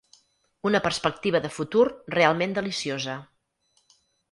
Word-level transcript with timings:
Una 0.69 0.79
perspectiva 0.85 1.41
de 1.43 1.51
futur 1.59 1.85
realment 2.15 2.57
deliciosa. 2.61 3.21